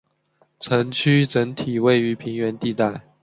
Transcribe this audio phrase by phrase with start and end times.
[0.59, 3.01] 城区整体位于平原地带。